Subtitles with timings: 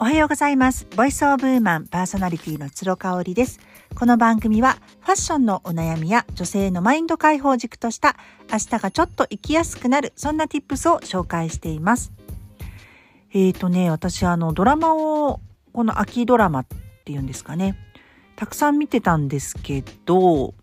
[0.00, 0.86] おはようございます。
[0.96, 3.58] ボイスオブウーマンパーソナリティの鶴香織です。
[3.96, 8.14] この番組はファッションのお悩みや女性のマインド解放軸とした
[8.48, 12.12] 明日がちょっと生きやすくなるそんな tips を紹介しています。
[13.32, 15.40] えーとね、私あのドラマを
[15.72, 16.66] この秋ドラマっ
[17.04, 17.76] ていうんですかね。
[18.36, 20.54] たくさん見てたんですけど、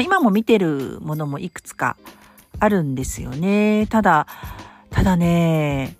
[0.00, 1.96] 今も見てるものもいくつか
[2.60, 3.88] あるんですよね。
[3.88, 4.28] ただ、
[4.90, 5.96] ただね、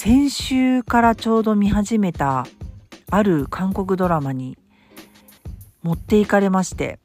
[0.00, 2.46] 先週からちょうど見始めた
[3.10, 4.56] ある韓国ドラマに
[5.82, 7.00] 持っていかれまして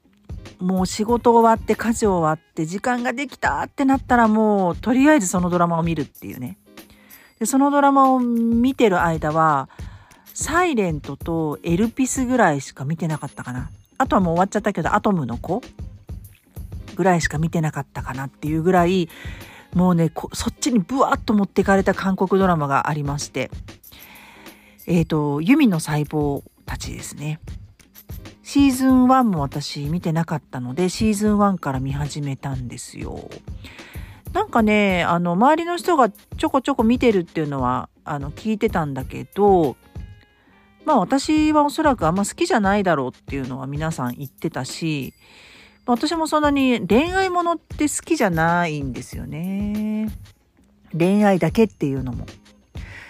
[0.60, 6.60] もう仕事終わって家事終わって時間ができたってなったらもうとりあえずそのドラマを見るっていうね。
[7.40, 9.70] でそのドラマを見てる間は
[10.36, 13.72] サイレントとエルピスぐらいしか見てなかったかな。
[13.98, 15.64] あとはもう終わっちゃったけどアトムの子
[16.96, 19.10] ぐらいしか見てなかったかなっていうぐらい
[19.76, 23.50] もうね、そっちにブワーッと持ってかれた韓国ドラマがありまして、
[24.88, 27.40] えっ、ー、と、ユミの細胞たちですね。
[28.44, 33.30] シーズン1も私見てなかったので、シーズン1から見始めたんですよ。
[34.34, 39.78] なんかね、あの、周りの人がちょこちょこ見てるっていうのは、あの、聞いてたんだけど、
[40.86, 45.14] まあ私はおそらくあんま好きじゃないだろうっていうのは皆さん言ってたし、
[45.86, 50.10] 私もそんなに恋愛ものって好きじゃないんですよね。
[50.98, 52.26] 恋愛だけっていうのも。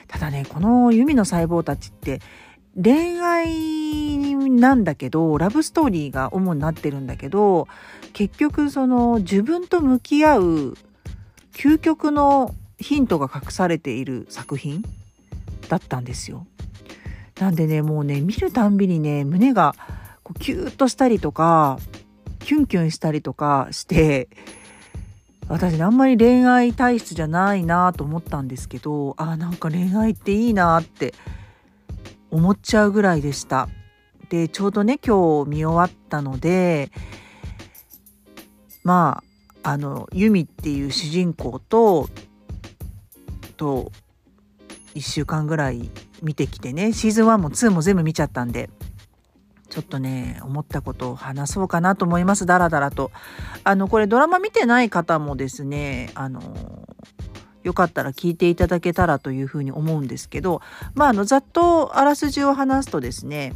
[0.08, 2.20] ただね、この弓の細胞たちって
[2.82, 7.68] 恋愛なんだけど、ラブストーリーが主になってるんだけど、
[8.14, 10.78] 結局その自分と向き合う
[11.54, 14.84] 究極のヒントが隠されている作品
[15.70, 16.48] だったんですよ。
[17.40, 19.76] なんでね、もうね、見るたんびにね、胸が
[20.24, 21.78] こうキューッとしたりとか、
[22.44, 24.28] キュンキュンしたりとかして
[25.48, 31.14] 私あんまり恋愛体質じゃないなと思ったんですけどあなんか恋愛っていいなって
[32.32, 33.70] 思っちゃうぐらいでした。
[34.30, 36.92] でちょうどね今日見終わったので
[38.84, 39.22] ま
[39.64, 42.10] ああのユミっていう主人公と
[43.58, 43.92] と
[44.96, 45.90] 1週間ぐらい
[46.22, 48.70] 見てきてねシーズン1も2も全部見ちゃったんで
[49.74, 53.10] ちょっとね思ったことを話そうかなと思いますだらだらと。
[53.64, 56.88] あのこれドラマ見てない方もですねあの
[57.64, 60.62] よかったら聞いていただけたらというふうに思うんですけど
[60.94, 63.54] まああのざっとあらすじを話すとですね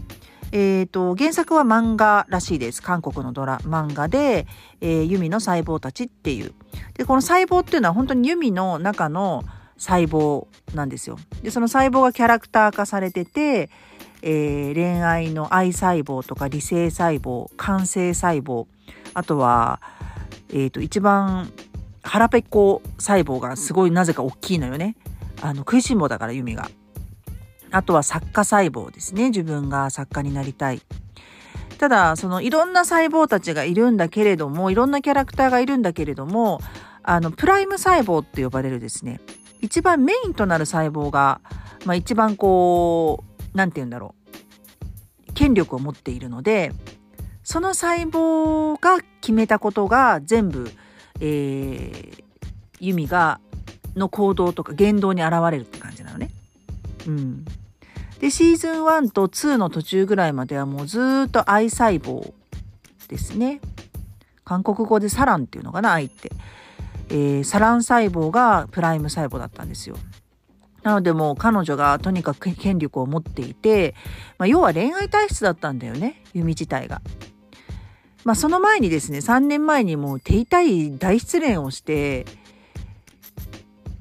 [0.54, 4.48] えーと、原作は漫画らしいです韓国のドラ漫画で
[4.82, 6.54] 「えー、ユミの細胞たち」っていう
[6.96, 9.44] でこの細胞っていうのは本当にユミの中の
[9.78, 11.20] 細胞なんですよ。
[11.44, 13.70] でその細胞がキャラクター化されてて
[14.22, 18.66] えー、恋愛の愛細胞とか理性細胞感性細胞
[19.14, 19.82] あとは、
[20.50, 21.52] えーと、一番
[22.02, 24.96] 腹ペコ細胞がすごいなぜか大きいのよね
[25.42, 26.70] あの食いしん坊だからユミが。
[27.70, 30.82] あとは作家細胞ですね自分が作家になりたい。
[31.78, 36.60] ただそのいろんな細胞たちがいるんだけれどもいろんなキャラクターがいるんだけれども
[37.04, 39.22] あのプライム細胞って呼ばれるですね
[39.62, 41.40] 一番メインとなる細胞が、
[41.86, 44.16] まあ、一番こう何て言うんだろ
[45.30, 46.72] う権力を持っているので
[47.44, 50.70] その細胞が決めたことが全部、
[51.20, 52.24] えー、
[52.80, 53.40] ユミが
[53.96, 56.30] の行動とか言動に現れるって感じなのね。
[57.08, 57.46] うん、
[58.20, 62.34] でシーズン1と2の途中ぐらいまではもうずっと愛細胞
[63.08, 63.62] ですね。
[64.44, 66.32] 韓国語でサランっていうのかな愛って。
[67.10, 69.96] えー、サラン細胞がプライム細胞だったんですよ。
[70.88, 73.94] なのでもう彼女がとにかく権力を持っていて、
[74.38, 77.02] まあ、要は恋愛体質だったんだよね弓自体が。
[78.24, 82.26] まあ、その前にですね3年前にもう手痛い大失恋をして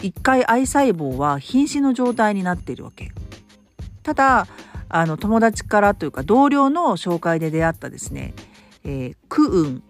[0.01, 3.11] 一回愛細胞は瀕死の状態になっているわけ。
[4.05, 4.47] ただ
[4.89, 8.33] あの友達からというか同僚の紹介で出会ったですね、
[8.85, 9.83] えー、クーン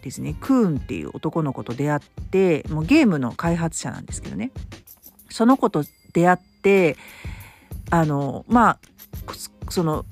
[0.00, 2.00] ですねクーンっていう男の子と出会っ
[2.30, 4.52] てもうゲームの開発者なんですけどね
[5.28, 6.96] その子と出会って
[7.90, 8.78] あのまあ
[9.70, 10.04] その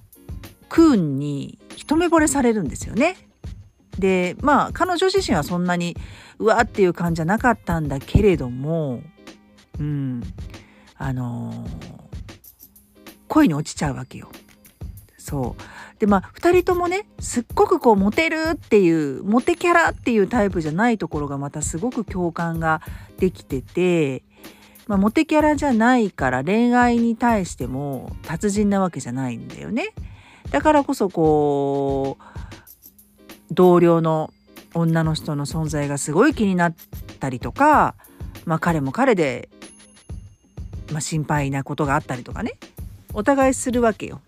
[0.69, 3.17] クーンに一目惚れされるんですよね。
[3.99, 5.97] でまあ彼女自身はそんなに
[6.39, 9.03] うわっていう感じじゃなかったんだけれども
[9.79, 10.23] うん
[10.97, 11.67] あの
[13.29, 14.31] 恋に落ちちゃうわけよ。
[15.19, 22.81] そうでまあ2人ともねすっごくこうモテるっていうモテキャラっていうタイプじゃないところがまたすごく共感が
[23.19, 24.23] できてて
[24.89, 29.93] まあ、モテキャラじゃないから恋愛に対しても達人なわけじゃないんだよね。
[30.51, 32.25] だからこそこう
[33.53, 34.33] 同僚の
[34.73, 36.75] 女の人の存在がすごい気になっ
[37.21, 37.97] たりとか、
[38.47, 39.51] まあ、彼も彼で、
[40.91, 42.53] まあ、心配なことがあったりとかね
[43.13, 44.23] お互いするわけよ。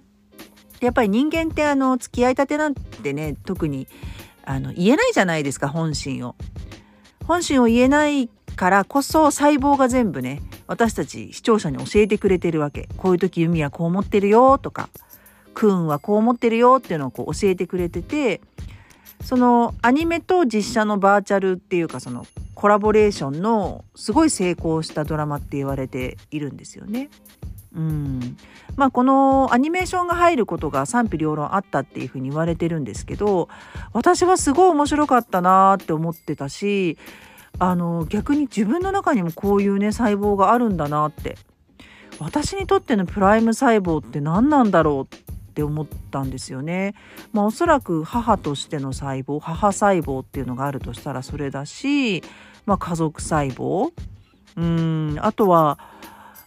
[0.81, 3.89] やっぱり人間ってあの付き合いたてなんてね特に
[4.45, 6.37] あの言えないじゃないですか本心を。
[7.27, 8.29] 本心を言えない
[8.61, 12.91] からこそ細胞が全部ね私たち視聴者に教えてくれてるわけ。
[12.99, 14.91] こういう時ユミはこう思ってるよとか
[15.55, 18.43] クーンはこう思ってるよっていうのをこう教えてくれてて
[19.25, 27.09] そのアニメと実写のバーチャルっていうかそのコラボレーションのすごい成功したドラマって言われているんですよね。
[27.75, 28.37] うん
[28.77, 33.49] まあこのアニメーションが入ることが賛否両論あったっていうふうに言われてるんですけど
[33.95, 36.99] 私はすごい面白かったなって思ってたし
[37.61, 41.37] あの逆に自分の中にもこういうね細胞があるんだなって
[42.19, 45.19] 私にとってのプライム細胞って何なんだろうっ
[45.53, 46.95] て思ったんですよね。
[47.33, 52.23] まあ、おそらく母としての細胞母細胞っていうのがあるとしたらそれだし、
[52.65, 53.93] まあ、家族細胞
[54.57, 55.79] うんあとは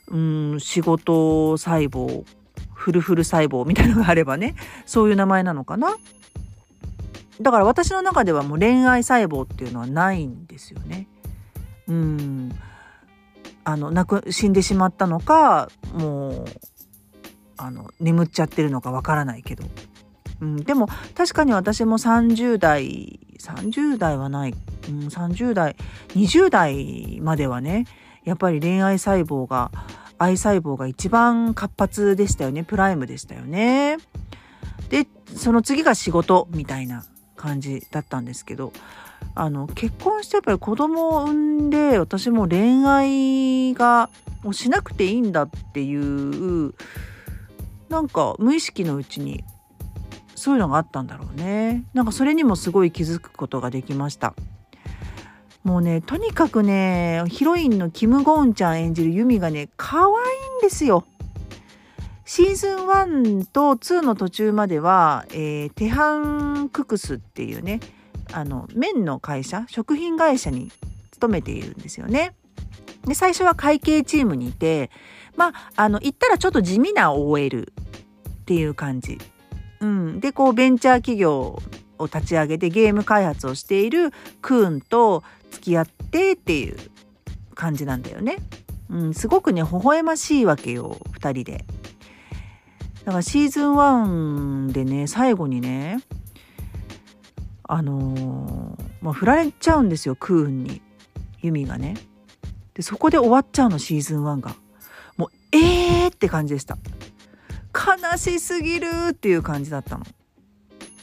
[0.08, 2.26] うん仕事細胞
[2.74, 4.56] フルフル細胞みたいなのがあればね
[4.88, 5.96] そういう名前なのかな。
[7.44, 11.08] だから私の中ではもう恋愛細胞っていうのはないんですよね。
[11.88, 12.52] うん。
[13.66, 16.46] あの亡く死んでしまったのかもう
[17.58, 19.64] あの眠っちゃってるのかわからないけど、
[20.42, 24.56] うん、でも確かに私も30代30代はない、
[24.90, 25.76] うん、30代
[26.10, 27.86] 20代まではね
[28.26, 29.72] やっぱり恋愛細胞が
[30.18, 32.64] 愛細胞が一番活発でしたよね。
[32.64, 33.98] プライムでしたよね。
[34.90, 37.04] でその次が仕事みたいな
[37.44, 38.72] 感じだったんですけど
[39.36, 44.10] あの結婚してやっぱり子供を産んで私も恋愛が
[44.46, 46.74] をしなくていいんだっていう
[47.90, 49.44] なんか無意識のうちに
[50.36, 51.84] そういうのがあったんだろうね。
[51.94, 54.34] なんかそれにもすごい気づくことができました。
[55.64, 60.10] もうねとにかくねヒロインのキム・ゴンちゃん演じるユミがね可愛い
[60.60, 61.06] んですよ。
[62.26, 67.80] シーズン1と2の途中までは、えー、テハンククスっていうね
[68.32, 70.72] あの麺の会社食品会社に
[71.12, 72.36] 勤めているんですよね。
[73.06, 74.90] で最初は会計チームにいて
[75.36, 77.74] まああの言ったらちょっと地味な OL
[78.30, 79.18] っていう感じ。
[79.82, 81.62] うん、でこうベンチャー企業
[82.00, 84.12] を立ち上げてゲーム開発をしている
[84.42, 86.78] クーンと付き合ってっていう
[87.54, 88.38] 感じなんだよね。
[88.90, 91.66] うん、すごくね微笑ましいわけよ2人で。
[93.06, 96.02] だからシーズン1でね最後にね
[97.64, 100.82] あのー、まあ、振られちゃうんですよクーンに
[101.42, 101.96] ユミがね。
[102.74, 104.56] でそこで終わっちゃうのシーズン1が。
[105.18, 106.78] もうえーって感じでした。
[107.74, 110.06] 悲しすぎるっていう感じだったの。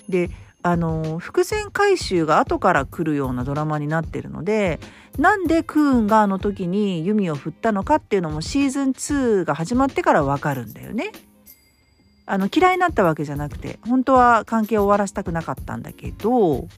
[0.08, 0.30] で
[0.62, 4.78] あの伏線回収が後から来るようなドラマになってるので
[5.18, 11.12] なんでクーンがあの時に弓を振ったのかっていうのもシーズン2が始まってからわかるんだよね。
[12.30, 16.68] あの嫌いになったわけじゃなくて本当は関係を終わらせたくなかったんだけど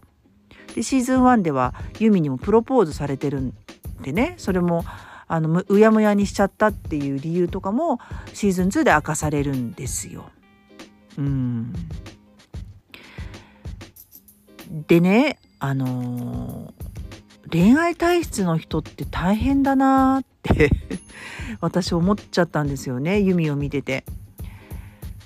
[0.75, 3.55] でシーズン1ではユミにもプロポーズされてるん
[4.01, 4.83] でねそれも
[5.29, 8.01] あのうやむやにしちゃったっていう理由とかも
[8.33, 10.31] シーズン2で明かされるんですよ。
[11.19, 11.75] うん
[14.87, 20.71] でねあのー、恋愛体質の人って大変だなって
[21.61, 24.07] 私思っちゃったんですよねユミを見てて。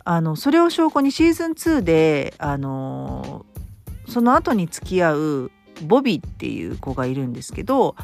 [0.09, 3.45] あのそれを証拠にシーズン2であの、
[4.09, 5.51] その後に付き合う
[5.83, 7.97] ボビーっていう子がいるんですけど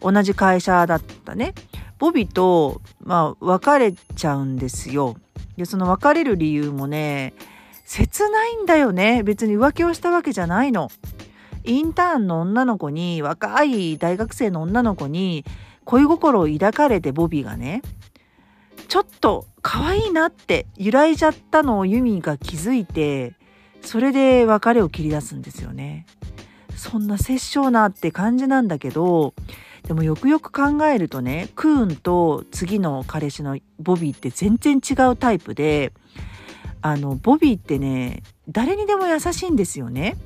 [0.00, 1.54] 同じ会社だったね
[1.98, 5.16] ボビーと、まあ、別れちゃうんですよ。
[5.56, 7.34] でその別れる理由もね
[7.84, 10.90] 切ないんだよね別に浮気をしたわけじゃないの。
[11.64, 15.44] インターンの女の子に若い大学生の女の子に
[15.84, 17.82] 恋心を抱かれてボビーがね
[18.88, 23.34] ちょっと可愛いなって揺らいじゃったのをユミが気づいて
[23.82, 26.06] それで別れを切り出すんですよね。
[26.74, 29.34] そんな殺生なって感じなんだけど
[29.82, 35.92] でもよくよく考えるとねクーンと次の彼氏のボビーって全然違うタイプで
[36.80, 40.16] あのボビーってね誰にでも優しいんですよね。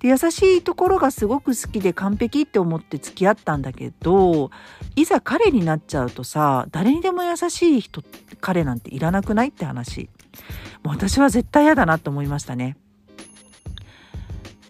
[0.00, 4.50] で優しいところがすごく好きで完璧って思って付き合ったんだけど
[4.94, 8.02] いざ彼になっちゃうとさ誰にでも優しい人
[8.40, 10.08] 彼なんていらなくないって話。
[10.84, 12.76] もう私は絶対嫌だなと思いましたね。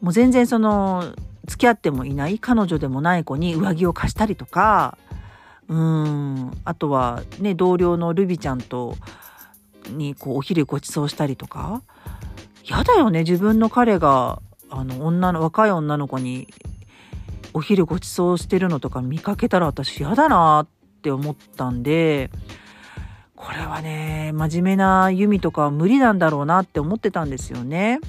[0.01, 1.15] もう全然その
[1.47, 4.97] 付き合ってもいない彼女でもない子に上着を貸したりとか
[5.67, 8.97] うんあとはね同僚のルビちゃんと
[9.91, 11.83] にこうお昼ごちそうしたりとか。
[12.65, 14.41] 嫌だよね自分の彼が。
[14.71, 16.49] あの女の若い女の子に
[17.55, 22.31] お昼ごちそうしてるのとか見かけたら私嫌だなって思ったんで
[23.35, 28.01] これはね真面目な弓とかは無理なんだろうなって思ってたんですよね。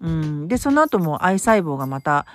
[0.00, 2.26] うん、でその後も愛細胞がまた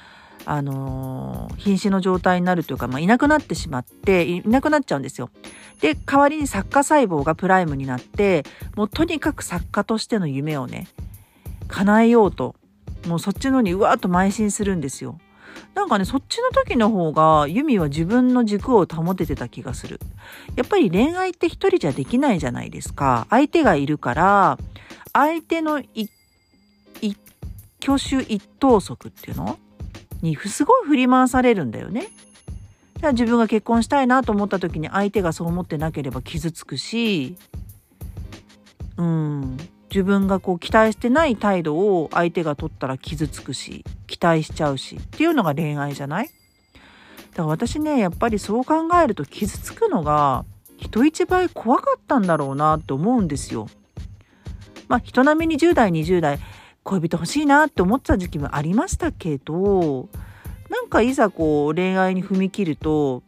[0.46, 5.30] あのー、瀕死の状態になるというか、まあ、いなくなってしまっていなくなっちゃうんですよ。
[5.80, 8.44] で代わりに作家細胞がプライムになって
[8.75, 10.88] もうとにかく作家としての夢をね
[11.70, 12.56] 叶えようと
[13.07, 15.19] もうそっちのにうわーっと邁進するんですよ。
[15.75, 20.00] なんかねそっちの時の方がユミは自分の軸を保ててた気がする。
[20.55, 23.27] やっぱり恋愛って一人じゃできないじゃないですか。
[23.29, 24.57] 相手がいるから
[25.13, 26.10] 相手の一
[27.86, 29.60] 挙手一投足っていうの？
[30.22, 32.07] にすごい振り回されるんだよね。
[33.00, 37.36] じゃあ自分が結婚したいなと思った時に相手がそう思ってなければ傷つくし、
[38.95, 39.57] うん、
[39.94, 46.28] 自分がこう期待してない態度を相手が取ったら傷つくし、期待しちゃうしっていうのが恋愛じゃない？
[46.28, 50.46] だから私ね、やっぱりそう考えると傷つくのが
[50.78, 53.68] 人一倍怖かったんだろうなって思うんですよ。
[54.88, 56.40] まあ人並みに10代20代
[56.84, 60.10] 恋人欲しいなって思ってた時期もありましたけど
[60.70, 63.24] なんかいざこう恋愛に踏み切ると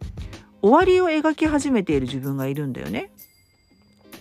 [0.62, 3.12] 終わりを描き始めている自分がいるんだよね。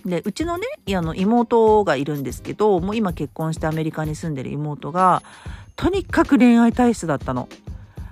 [0.05, 5.23] でうちのねあの妹がいるんですけどもう今結婚してアメリカに住んでる妹が
[5.75, 7.49] とにかく恋愛体質だったの。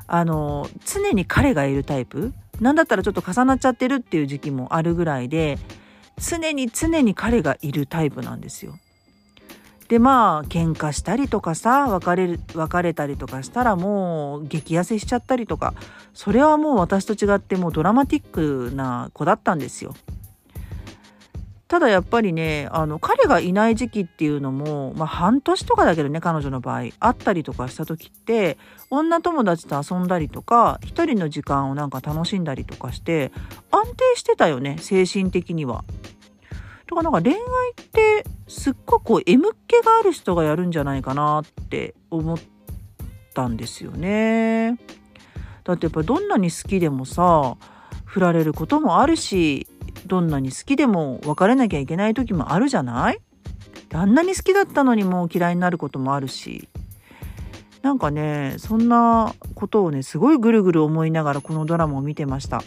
[0.06, 5.58] あの常に彼がいるタイプなんだったらちょっと重なっちゃってるっていう時期もあるぐらいで
[6.18, 8.78] 常に常に彼がいるタイプなんですよ。
[9.88, 15.74] でまあ喧嘩したりとかさ別れる別れたりとかしたらもう激痩せしちゃったりとか
[16.14, 19.96] それはもう私と違ってもうドラマティックな子だったんですよ。
[21.74, 28.60] ただやっぱりねあの彼がいない時期っていうのも、まあ、半年とかだけどね彼女の場合あったりとかした時って
[28.92, 33.32] 女友達と遊んだりとか一人の時間をなんか楽しんだりとかして
[33.72, 35.84] 安定してたよね精神的には。
[36.88, 42.38] だかなんか恋愛ってすっごくこう M っ気がある人がやるんじゃないかなって思っ
[43.34, 44.78] たんですよね。
[45.64, 47.58] だってやっぱどんなに好きでもさ
[48.06, 49.66] 振られることもあるし
[50.14, 53.20] どんなに好きでも別れなきゃいけない時もあるじゃない？
[53.96, 56.70] あんなに好きだったのにもう嫌いになることもあるし
[57.82, 62.62] なんかねそんなことをねすごいぐるぐる思いながらこのドラマを見てました。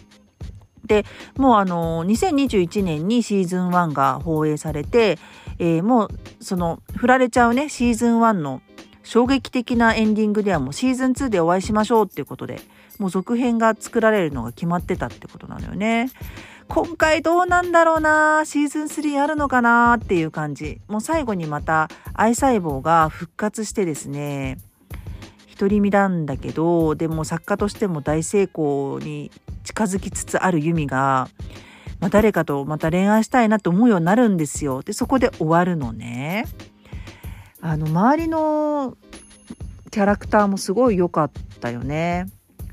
[0.85, 1.05] で
[1.37, 5.17] もうあの2021年にシーズン1が放映されて、
[5.57, 6.09] えー、もう
[6.41, 8.61] その振られちゃうねシーズン1の
[9.03, 12.59] 衝撃的なエンディングではもうシーズン2でお会いしましょうっていうことで
[12.99, 16.09] もう続編が作られるのが決まってたってことなのよね。
[16.69, 24.57] 今回どうなんだろうなシーズン3あるのかなっていう感じもう最後にまた愛細胞が復活してですね
[25.57, 29.31] 独り身なんだけどでも作家としても大成功に
[29.63, 31.29] 近づきつつあるユミが、
[31.99, 34.83] まあ、誰かとまた恋愛したいなと思うようになるんですよ。
[34.83, 36.45] でそこで終わるのね。
[37.59, 38.97] あの周りの
[39.89, 42.27] キャラクターもすごい良かったよね。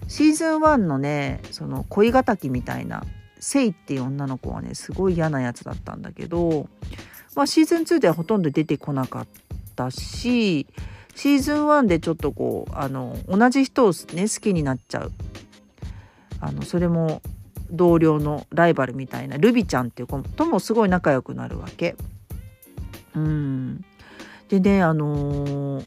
[0.08, 3.02] シーズン1のねその恋敵みたいな
[3.44, 6.66] セイっていう女の子はねすごい嫌なやつだったんだけど、
[7.36, 9.26] まあ、シーズン2ではほとんど出てこなかっ
[9.76, 10.66] たし
[11.14, 15.12] シーズン1でちょっとこうあの同じ人をね好きになっちゃう
[16.40, 17.20] あのそれも
[17.70, 21.96] 同僚のライバルみたいなルビちゃんっていう子ともすごい仲良くなるわけ。
[23.14, 23.84] うん、
[24.48, 25.86] でねあのー、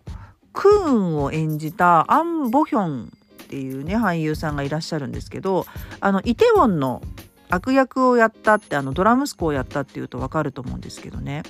[0.54, 5.66] クーンを演じたアン・ボヒョンっていうね俳優さんがいらっしゃるんですけど
[6.00, 7.02] あのイテウォンの
[7.50, 11.44] 悪役をやったってあのドラ息子をやったっていうと分かると思うんですけどね。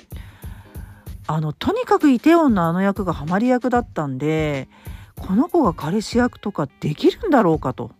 [1.26, 4.68] あのとにかくイテウォンのあの役がハマり役だったんで
[5.16, 7.90] この子が彼氏役とかできるんだろうかと。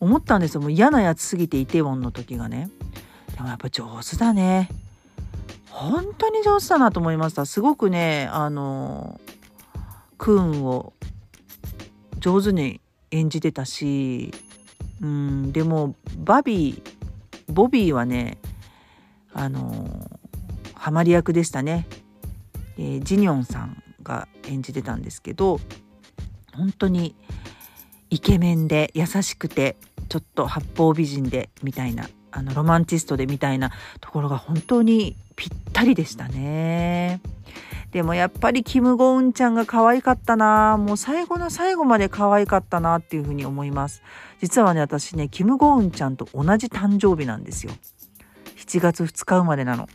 [0.00, 0.62] 思ったんですよ。
[0.62, 2.70] もう嫌なやつすぎてイテウォンの時がね。
[3.34, 4.70] でもやっぱ上手だね。
[5.70, 7.46] 本当に上手だなと思いました。
[7.46, 9.20] すごくねあの
[10.18, 10.94] クーンを
[12.18, 14.32] 上手に演じてたし
[15.00, 18.38] うんでもバビーボビーはね
[19.32, 20.10] あの
[20.74, 21.86] ハマり役でしたね、
[22.78, 25.60] えー、ジニョンさんが演じてたんですけど
[26.54, 27.14] 本当に
[28.10, 29.76] イケメンで優しくて
[30.08, 37.20] ちょっと八方美人でみたいなあのロマンチストでみたいなところが本当にぴったりでしたね。
[37.92, 44.02] でもやっぱりキム・ゴウンちゃんが可愛かったなもう最後の最後まで可愛かったなっていうふうに思います。
[44.40, 47.72] 実はね、私ね、キム・ゴウンちゃんと同じ誕生日なんですよ。
[48.56, 49.88] 7月2日生まれなの。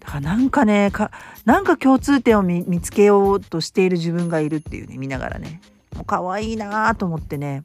[0.00, 1.10] だからなんかね、か
[1.44, 5.60] なんか共通点を見つけようとしている自分がいるっていうね、見ながらね。
[5.94, 7.62] もう可愛いなと思ってね。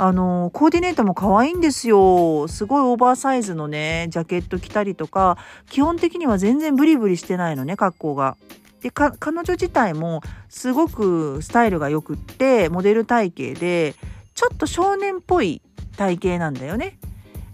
[0.00, 2.46] あの、コーディネートも可愛いんですよ。
[2.46, 5.36] すごいオーバーサイズのね、ジャケット着たりとか、
[5.68, 8.36] 基本的には全然ブリブリしてないのね、格好が。
[8.80, 13.94] で、彼女自体もすごくスタイルが良くって、モデル体型で、
[14.34, 15.62] ちょっと少年っぽい
[15.96, 16.98] 体型なんだよね。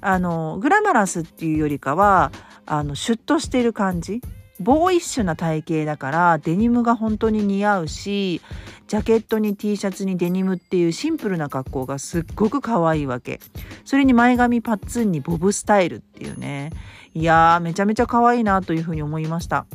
[0.00, 2.31] あの、グラマラスっていうよりかは、
[2.66, 4.21] あの、シュッとしてる感じ。
[4.61, 8.40] ボーイッシュな体型だからデニムが本当に似合うし
[8.87, 13.40] ジャケットに T シャツにデニムっていうシンプルな格好がすっごく可愛いわけ
[13.85, 16.71] それに前髪パッツンにボブスタイルっていうね
[17.14, 19.66] いやーめちゃめちゃ可愛いなというふうに思いました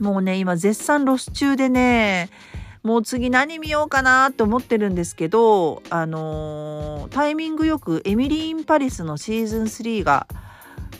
[0.00, 2.30] もうね今絶賛ロス中でね
[2.82, 10.26] もう次何見ようかなと思ってるんですけどあのー、タイミングよくエミリー・イン・パリスのシーズン3が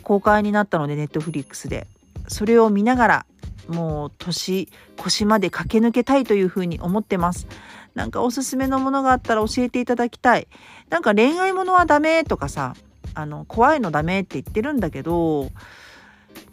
[0.01, 1.87] 公開になったのでネットフリックスで。
[2.27, 3.25] それを見ながら
[3.67, 7.47] もう年越しまで駆け抜けたいというふうに思ってます。
[7.95, 10.47] なんかおすすめのものがあったら教えていただきたい。
[10.89, 12.75] なんか恋愛ものはダメとかさ
[13.15, 15.49] あの怖いのダメって言ってるんだけど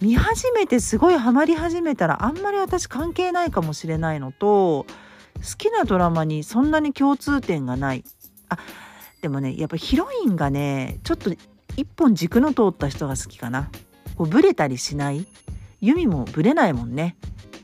[0.01, 4.87] 見始めてすごいハマり始めたらあんまり私関係ないかもしれないのと好
[5.57, 8.05] きなドラマにそんなに共通点がない。
[8.49, 8.59] あ
[9.21, 11.31] でもねやっぱヒロインがねちょっと
[11.77, 13.71] 一本軸の通った人が好きかな。
[14.17, 15.27] こうブレたりしない。
[15.81, 17.17] ユミもぶれないもんね。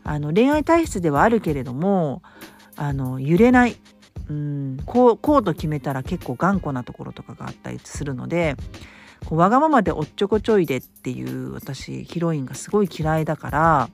[0.04, 2.22] あの恋愛体質ではあるけれども
[2.76, 3.76] あの揺れない。
[4.30, 8.56] うんこうこうと決めたら結構頑固なところとかがあったりするので
[9.26, 13.90] こうわがままでおっちょこちょいでっていう私ヒロインがすごい嫌いだから、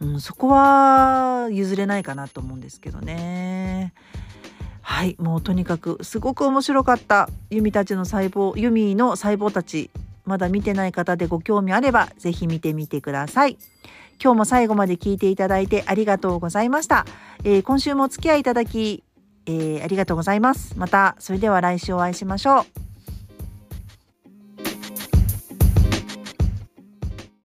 [0.00, 3.92] うん、そこは譲れないかなと思うんですけどね。
[4.82, 9.90] はいもうとにかくすごく面白かったユミたちの細胞ユミの細胞たち
[10.30, 13.58] まだ見てない方でご興味あれば、ぜひ見てみてください。
[14.22, 17.04] 今日も最後まで聞いていただいてありがとうございました。
[17.42, 19.02] えー、今週もお付き合いいただき、
[19.46, 20.78] えー、ありがとうございます。
[20.78, 22.89] また、それでは来週お会いしましょう。